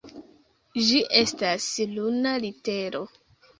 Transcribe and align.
Ĝi 0.87 1.01
estas 1.19 1.69
luna 1.93 2.35
litero. 2.49 3.07